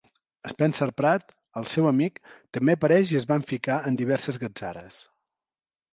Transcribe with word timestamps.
Spencer 0.51 0.85
Pratt, 1.01 1.35
el 1.61 1.67
seu 1.75 1.89
amic, 1.89 2.17
també 2.59 2.75
apareix 2.79 3.15
i 3.15 3.19
es 3.21 3.27
van 3.33 3.45
ficar 3.53 3.77
en 3.91 4.01
diverses 4.03 4.41
gatzares. 4.47 4.99